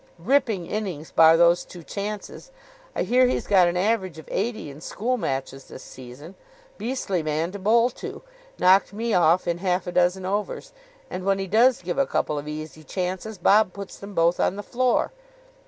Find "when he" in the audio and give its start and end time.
11.23-11.45